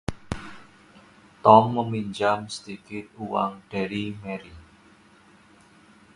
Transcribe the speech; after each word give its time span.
Tom 1.43 1.65
meminjam 1.77 2.41
sedikit 2.53 3.05
uang 3.25 3.53
dari 3.73 4.03
Mary. 4.21 4.49